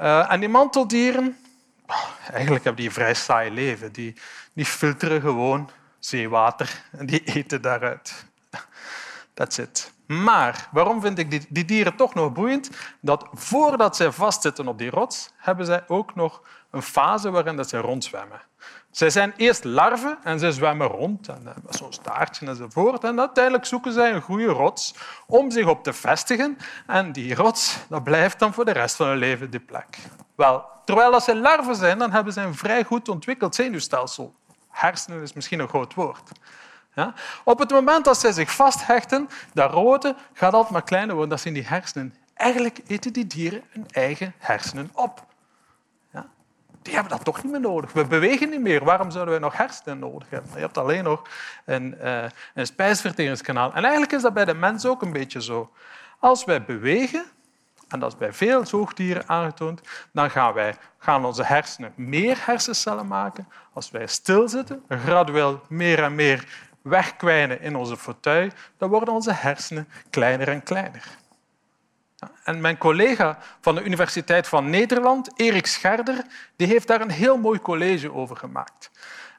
Uh, 0.00 0.32
en 0.32 0.40
die 0.40 0.48
manteldieren, 0.48 1.36
eigenlijk 2.30 2.64
hebben 2.64 2.76
die 2.76 2.86
een 2.86 2.94
vrij 2.94 3.14
saai 3.14 3.50
leven. 3.50 3.92
Die, 3.92 4.14
die 4.52 4.64
filteren 4.64 5.20
gewoon 5.20 5.70
zeewater 5.98 6.84
en 6.90 7.06
die 7.06 7.24
eten 7.24 7.62
daaruit. 7.62 8.24
That's 9.34 9.58
it. 9.58 9.92
Maar 10.06 10.68
waarom 10.72 11.00
vind 11.00 11.18
ik 11.18 11.30
die, 11.30 11.46
die 11.48 11.64
dieren 11.64 11.96
toch 11.96 12.14
nog 12.14 12.32
boeiend? 12.32 12.70
Dat 13.00 13.28
voordat 13.32 13.96
zij 13.96 14.12
vastzitten 14.12 14.68
op 14.68 14.78
die 14.78 14.90
rots, 14.90 15.30
hebben 15.36 15.66
zij 15.66 15.84
ook 15.88 16.14
nog 16.14 16.42
een 16.70 16.82
fase 16.82 17.30
waarin 17.30 17.56
dat 17.56 17.68
zij 17.68 17.80
rondzwemmen. 17.80 18.40
Zij 18.92 19.10
zijn 19.10 19.34
eerst 19.36 19.64
larven 19.64 20.18
en 20.22 20.38
ze 20.38 20.52
zwemmen 20.52 20.86
rond, 20.86 21.28
en 21.28 21.42
eh, 21.46 21.52
zo'n 21.68 21.92
staartje 21.92 22.46
enzovoort. 22.46 23.04
En 23.04 23.20
uiteindelijk 23.20 23.64
zoeken 23.64 23.92
zij 23.92 24.12
een 24.12 24.20
goede 24.20 24.46
rots 24.46 24.94
om 25.26 25.50
zich 25.50 25.66
op 25.66 25.84
te 25.84 25.92
vestigen. 25.92 26.58
En 26.86 27.12
die 27.12 27.34
rots 27.34 27.76
dat 27.88 28.04
blijft 28.04 28.38
dan 28.38 28.52
voor 28.52 28.64
de 28.64 28.72
rest 28.72 28.96
van 28.96 29.06
hun 29.06 29.16
leven 29.16 29.50
die 29.50 29.60
plek. 29.60 29.98
Wel, 30.34 30.64
terwijl 30.84 31.12
als 31.12 31.24
ze 31.24 31.36
larven 31.36 31.76
zijn, 31.76 31.98
dan 31.98 32.10
hebben 32.10 32.32
ze 32.32 32.40
een 32.40 32.54
vrij 32.54 32.84
goed 32.84 33.08
ontwikkeld 33.08 33.54
zenuwstelsel. 33.54 34.34
Hersenen 34.68 35.22
is 35.22 35.32
misschien 35.32 35.60
een 35.60 35.68
groot 35.68 35.94
woord. 35.94 36.30
Ja? 36.94 37.14
Op 37.44 37.58
het 37.58 37.70
moment 37.70 38.04
dat 38.04 38.20
zij 38.20 38.32
zich 38.32 38.50
vasthechten, 38.50 39.28
dat 39.52 39.72
rode 39.72 40.14
gaat 40.32 40.52
altijd 40.52 40.72
maar 40.72 40.82
kleiner 40.82 41.12
worden. 41.12 41.30
Dat 41.30 41.40
zijn 41.40 41.54
die 41.54 41.66
hersenen. 41.66 42.14
Eigenlijk 42.34 42.78
eten 42.86 43.12
die 43.12 43.26
dieren 43.26 43.62
hun 43.68 43.86
eigen 43.90 44.34
hersenen 44.38 44.90
op. 44.94 45.30
Die 46.82 46.94
hebben 46.94 47.12
dat 47.12 47.24
toch 47.24 47.42
niet 47.42 47.52
meer 47.52 47.60
nodig. 47.60 47.92
We 47.92 48.04
bewegen 48.04 48.50
niet 48.50 48.60
meer. 48.60 48.84
Waarom 48.84 49.10
zouden 49.10 49.32
wij 49.34 49.42
nog 49.42 49.56
hersenen 49.56 49.98
nodig 49.98 50.30
hebben? 50.30 50.50
Je 50.54 50.60
hebt 50.60 50.78
alleen 50.78 51.04
nog 51.04 51.22
een, 51.64 51.98
uh, 52.02 52.24
een 52.54 52.66
spijsverteringskanaal. 52.66 53.72
En 53.74 53.82
eigenlijk 53.82 54.12
is 54.12 54.22
dat 54.22 54.34
bij 54.34 54.44
de 54.44 54.54
mens 54.54 54.86
ook 54.86 55.02
een 55.02 55.12
beetje 55.12 55.42
zo. 55.42 55.72
Als 56.18 56.44
wij 56.44 56.64
bewegen, 56.64 57.24
en 57.88 57.98
dat 57.98 58.12
is 58.12 58.18
bij 58.18 58.32
veel 58.32 58.66
zoogdieren 58.66 59.28
aangetoond, 59.28 59.80
dan 60.12 60.30
gaan, 60.30 60.52
wij, 60.52 60.74
gaan 60.98 61.24
onze 61.24 61.44
hersenen 61.44 61.92
meer 61.96 62.38
hersencellen 62.40 63.06
maken. 63.06 63.48
Als 63.72 63.90
wij 63.90 64.06
stilzitten, 64.06 64.84
gradueel 64.88 65.62
meer 65.68 66.02
en 66.02 66.14
meer 66.14 66.44
wegkwijnen 66.82 67.60
in 67.60 67.76
onze 67.76 67.96
fauteuil, 67.96 68.48
dan 68.78 68.88
worden 68.88 69.14
onze 69.14 69.32
hersenen 69.32 69.88
kleiner 70.10 70.48
en 70.48 70.62
kleiner. 70.62 71.20
En 72.44 72.60
mijn 72.60 72.78
collega 72.78 73.38
van 73.60 73.74
de 73.74 73.84
Universiteit 73.84 74.48
van 74.48 74.70
Nederland, 74.70 75.40
Erik 75.40 75.66
Scherder, 75.66 76.24
die 76.56 76.66
heeft 76.66 76.86
daar 76.86 77.00
een 77.00 77.10
heel 77.10 77.38
mooi 77.38 77.60
college 77.60 78.12
over 78.12 78.36
gemaakt. 78.36 78.90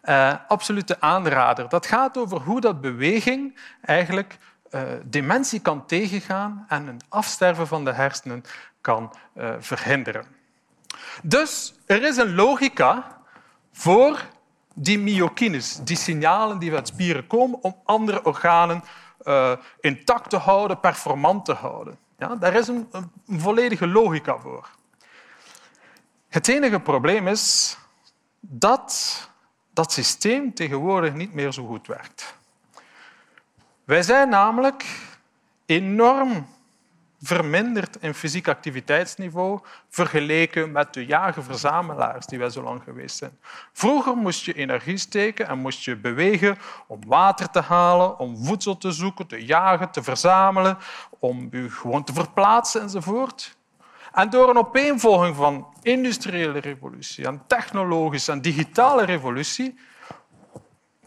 Uh, 0.03 0.33
absolute 0.47 1.01
aanrader. 1.01 1.69
Dat 1.69 1.85
gaat 1.85 2.17
over 2.17 2.39
hoe 2.39 2.61
dat 2.61 2.81
beweging 2.81 3.57
eigenlijk 3.81 4.37
uh, 4.71 4.81
dementie 5.03 5.59
kan 5.59 5.85
tegengaan 5.85 6.65
en 6.67 6.87
een 6.87 7.01
afsterven 7.09 7.67
van 7.67 7.85
de 7.85 7.91
hersenen 7.91 8.43
kan 8.81 9.13
uh, 9.35 9.53
verhinderen. 9.59 10.25
Dus 11.21 11.73
er 11.85 12.03
is 12.03 12.17
een 12.17 12.35
logica 12.35 13.17
voor 13.71 14.25
die 14.73 14.99
myokines, 14.99 15.79
die 15.83 15.97
signalen 15.97 16.59
die 16.59 16.73
uit 16.73 16.87
spieren 16.87 17.27
komen 17.27 17.63
om 17.63 17.75
andere 17.83 18.25
organen 18.25 18.83
intact 19.79 20.29
te 20.29 20.37
houden, 20.37 20.79
performant 20.79 21.45
te 21.45 21.53
houden. 21.53 21.97
Ja, 22.17 22.35
daar 22.35 22.53
is 22.53 22.67
een, 22.67 22.89
een 23.25 23.39
volledige 23.39 23.87
logica 23.87 24.39
voor. 24.39 24.69
Het 26.27 26.47
enige 26.47 26.79
probleem 26.79 27.27
is 27.27 27.77
dat 28.39 29.21
dat 29.73 29.91
systeem 29.91 30.53
tegenwoordig 30.53 31.13
niet 31.13 31.33
meer 31.33 31.51
zo 31.51 31.65
goed 31.65 31.87
werkt. 31.87 32.35
Wij 33.83 34.01
zijn 34.01 34.29
namelijk 34.29 34.85
enorm 35.65 36.47
verminderd 37.23 37.97
in 37.99 38.13
fysiek 38.13 38.47
activiteitsniveau 38.47 39.59
vergeleken 39.89 40.71
met 40.71 40.93
de 40.93 41.05
jager-verzamelaars 41.05 42.25
die 42.25 42.39
wij 42.39 42.49
zo 42.49 42.63
lang 42.63 42.83
geweest 42.83 43.17
zijn. 43.17 43.39
Vroeger 43.73 44.15
moest 44.15 44.45
je 44.45 44.53
energie 44.53 44.97
steken 44.97 45.47
en 45.47 45.57
moest 45.57 45.83
je 45.83 45.95
bewegen 45.95 46.57
om 46.87 46.99
water 47.07 47.49
te 47.49 47.61
halen, 47.61 48.19
om 48.19 48.45
voedsel 48.45 48.77
te 48.77 48.91
zoeken, 48.91 49.27
te 49.27 49.45
jagen, 49.45 49.91
te 49.91 50.03
verzamelen, 50.03 50.77
om 51.19 51.47
je 51.51 51.69
gewoon 51.69 52.03
te 52.03 52.13
verplaatsen 52.13 52.81
enzovoort. 52.81 53.57
En 54.11 54.29
door 54.29 54.49
een 54.49 54.57
opeenvolging 54.57 55.35
van 55.35 55.67
industriële 55.81 56.59
revolutie 56.59 57.25
en 57.25 57.41
technologische 57.47 58.31
en 58.31 58.41
digitale 58.41 59.05
revolutie 59.05 59.75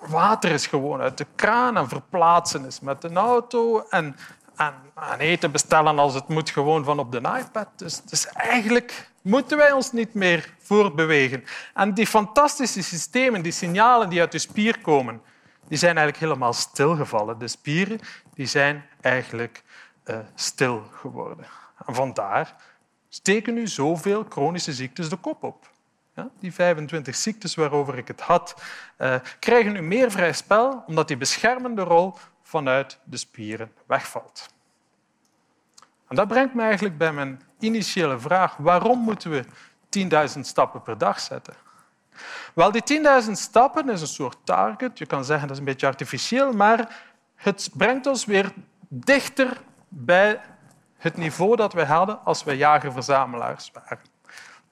water 0.09 0.51
is 0.51 0.67
gewoon 0.67 1.01
uit 1.01 1.19
de 1.19 1.27
kraan 1.35 1.77
en 1.77 1.89
verplaatsen 1.89 2.65
is 2.65 2.81
met 2.81 3.05
een 3.05 3.17
auto 3.17 3.87
en 3.91 4.17
en, 4.57 4.75
eten 5.19 5.51
bestellen 5.51 5.99
als 5.99 6.15
het 6.15 6.29
moet 6.29 6.51
gewoon 6.51 6.85
van 6.85 6.99
op 6.99 7.13
de 7.13 7.19
iPad. 7.19 7.69
Dus, 7.77 8.03
dus 8.03 8.27
eigenlijk 8.27 9.11
moeten 9.23 9.57
wij 9.57 9.73
ons 9.73 9.93
niet 9.93 10.15
meer 10.15 10.55
voortbewegen. 10.59 11.45
En 11.75 11.95
die 11.95 12.07
fantastische 12.07 12.83
systemen, 12.83 13.43
die 13.43 13.53
signalen 13.53 14.09
die 14.09 14.21
uit 14.21 14.33
de 14.33 14.39
spier 14.39 14.81
komen, 14.81 15.21
die 15.69 15.79
zijn 15.79 15.97
eigenlijk 15.97 16.27
helemaal 16.27 16.53
stilgevallen. 16.53 17.39
De 17.39 17.49
spieren 17.49 18.01
die 18.35 18.47
zijn 18.47 18.85
eigenlijk 19.01 19.63
uh, 20.05 20.19
stil 20.35 20.83
geworden. 20.93 21.47
En 21.87 21.95
vandaar 21.95 22.55
steken 23.09 23.55
nu 23.55 23.67
zoveel 23.67 24.27
chronische 24.29 24.73
ziektes 24.73 25.09
de 25.09 25.17
kop 25.17 25.43
op. 25.43 25.71
Ja, 26.15 26.31
die 26.41 26.53
25 26.53 27.15
ziektes 27.15 27.55
waarover 27.55 27.99
ik 27.99 28.09
het 28.09 28.21
had, 28.21 28.63
uh, 28.99 29.15
krijgen 29.39 29.73
nu 29.73 29.83
meer 29.83 30.11
vrij 30.11 30.33
spel 30.33 30.83
omdat 30.87 31.09
die 31.09 31.17
beschermende 31.17 31.83
rol 31.83 32.15
vanuit 32.47 32.99
de 33.05 33.17
spieren 33.17 33.73
wegvalt. 33.87 34.49
En 36.09 36.17
dat 36.17 36.29
brengt 36.29 36.55
me 36.55 36.63
eigenlijk 36.63 36.99
bij 36.99 37.13
mijn 37.13 37.43
initiële 37.59 38.19
vraag. 38.19 38.57
Waarom 38.57 38.99
moeten 38.99 39.31
we 39.31 39.45
10.000 40.35 40.41
stappen 40.41 40.83
per 40.83 40.99
dag 40.99 41.21
zetten? 41.21 41.55
Wel, 42.55 42.71
die 42.71 43.03
10.000 43.25 43.31
stappen 43.31 43.89
is 43.89 44.01
een 44.01 44.07
soort 44.07 44.37
target. 44.45 44.99
Je 44.99 45.07
kan 45.07 45.25
zeggen 45.25 45.47
dat 45.47 45.57
is 45.57 45.63
een 45.63 45.69
beetje 45.69 45.87
artificieel, 45.87 46.53
maar 46.53 47.03
het 47.35 47.71
brengt 47.73 48.07
ons 48.07 48.25
weer 48.25 48.53
dichter 48.89 49.61
bij 49.89 50.41
het 50.97 51.17
niveau 51.17 51.57
dat 51.57 51.73
we 51.73 51.85
hadden 51.85 52.25
als 52.25 52.45
we 52.45 52.57
jager-verzamelaars 52.57 53.71
waren. 53.73 54.01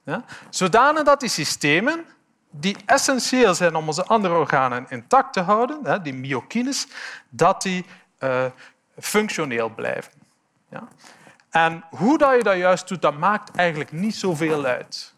Ja? 0.03 0.23
Zodanig 0.49 1.03
dat 1.03 1.19
die 1.19 1.29
systemen 1.29 2.05
die 2.59 2.77
essentieel 2.85 3.55
zijn 3.55 3.75
om 3.75 3.87
onze 3.87 4.05
andere 4.05 4.35
organen 4.35 4.85
intact 4.89 5.33
te 5.33 5.41
houden, 5.41 6.03
die 6.03 6.13
myokines, 6.13 6.87
dat 7.29 7.61
die 7.61 7.85
uh, 8.19 8.45
functioneel 8.97 9.69
blijven. 9.69 10.11
En 11.49 11.83
hoe 11.89 12.17
dat 12.17 12.35
je 12.35 12.43
dat 12.43 12.57
juist 12.57 12.87
doet, 12.87 13.01
dat 13.01 13.17
maakt 13.17 13.55
eigenlijk 13.55 13.91
niet 13.91 14.15
zoveel 14.15 14.65
uit. 14.65 15.13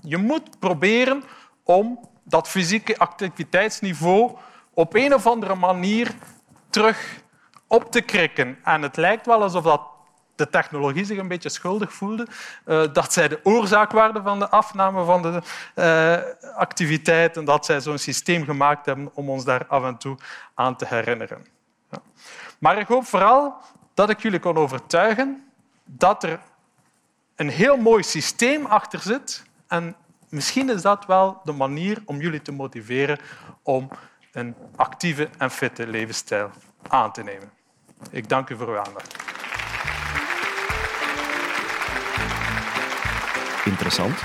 Je 0.00 0.16
moet 0.16 0.58
proberen 0.58 1.22
om 1.62 2.08
dat 2.22 2.48
fysieke 2.48 2.98
activiteitsniveau 2.98 4.36
op 4.74 4.94
een 4.94 5.14
of 5.14 5.26
andere 5.26 5.54
manier 5.54 6.14
terug 6.70 7.20
op 7.66 7.92
te 7.92 8.00
krikken. 8.00 8.58
En 8.64 8.82
het 8.82 8.96
lijkt 8.96 9.26
wel 9.26 9.42
alsof 9.42 9.64
dat 9.64 9.82
de 10.38 10.48
technologie 10.48 11.04
zich 11.04 11.18
een 11.18 11.28
beetje 11.28 11.48
schuldig 11.48 11.92
voelde, 11.92 12.26
uh, 12.66 12.92
dat 12.92 13.12
zij 13.12 13.28
de 13.28 13.40
oorzaak 13.42 13.92
waren 13.92 14.22
van 14.22 14.38
de 14.38 14.48
afname 14.48 15.04
van 15.04 15.22
de 15.22 15.42
uh, 15.74 16.56
activiteit 16.56 17.36
en 17.36 17.44
dat 17.44 17.64
zij 17.64 17.80
zo'n 17.80 17.98
systeem 17.98 18.44
gemaakt 18.44 18.86
hebben 18.86 19.10
om 19.14 19.30
ons 19.30 19.44
daar 19.44 19.66
af 19.66 19.84
en 19.84 19.96
toe 19.96 20.16
aan 20.54 20.76
te 20.76 20.86
herinneren. 20.86 21.46
Ja. 21.90 21.98
Maar 22.58 22.78
ik 22.78 22.86
hoop 22.86 23.06
vooral 23.06 23.54
dat 23.94 24.10
ik 24.10 24.20
jullie 24.20 24.40
kon 24.40 24.56
overtuigen 24.56 25.50
dat 25.84 26.22
er 26.22 26.40
een 27.36 27.48
heel 27.48 27.76
mooi 27.76 28.02
systeem 28.02 28.66
achter 28.66 29.00
zit 29.00 29.44
en 29.66 29.96
misschien 30.28 30.70
is 30.70 30.82
dat 30.82 31.06
wel 31.06 31.40
de 31.44 31.52
manier 31.52 32.02
om 32.04 32.20
jullie 32.20 32.42
te 32.42 32.52
motiveren 32.52 33.18
om 33.62 33.88
een 34.32 34.54
actieve 34.76 35.28
en 35.38 35.50
fitte 35.50 35.86
levensstijl 35.86 36.50
aan 36.88 37.12
te 37.12 37.22
nemen. 37.22 37.50
Ik 38.10 38.28
dank 38.28 38.48
u 38.48 38.56
voor 38.56 38.68
uw 38.68 38.78
aandacht. 38.78 39.17
Interessant. 43.78 44.24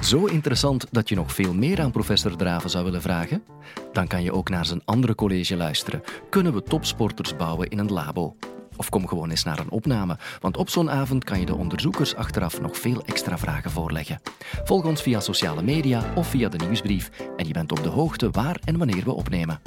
Zo 0.00 0.24
interessant 0.24 0.86
dat 0.90 1.08
je 1.08 1.14
nog 1.14 1.32
veel 1.32 1.54
meer 1.54 1.80
aan 1.80 1.90
professor 1.90 2.36
Draven 2.36 2.70
zou 2.70 2.84
willen 2.84 3.02
vragen? 3.02 3.44
Dan 3.92 4.06
kan 4.06 4.22
je 4.22 4.32
ook 4.32 4.48
naar 4.48 4.66
zijn 4.66 4.82
andere 4.84 5.14
college 5.14 5.56
luisteren. 5.56 6.02
Kunnen 6.30 6.54
we 6.54 6.62
topsporters 6.62 7.36
bouwen 7.36 7.68
in 7.68 7.78
een 7.78 7.92
labo? 7.92 8.36
Of 8.76 8.88
kom 8.88 9.06
gewoon 9.08 9.30
eens 9.30 9.42
naar 9.44 9.58
een 9.58 9.70
opname, 9.70 10.18
want 10.40 10.56
op 10.56 10.68
zo'n 10.68 10.90
avond 10.90 11.24
kan 11.24 11.40
je 11.40 11.46
de 11.46 11.56
onderzoekers 11.56 12.14
achteraf 12.14 12.60
nog 12.60 12.76
veel 12.78 13.02
extra 13.04 13.38
vragen 13.38 13.70
voorleggen. 13.70 14.20
Volg 14.64 14.84
ons 14.84 15.02
via 15.02 15.20
sociale 15.20 15.62
media 15.62 16.12
of 16.14 16.26
via 16.26 16.48
de 16.48 16.58
nieuwsbrief 16.58 17.10
en 17.36 17.46
je 17.46 17.52
bent 17.52 17.72
op 17.72 17.82
de 17.82 17.88
hoogte 17.88 18.30
waar 18.30 18.60
en 18.64 18.78
wanneer 18.78 19.04
we 19.04 19.12
opnemen. 19.12 19.60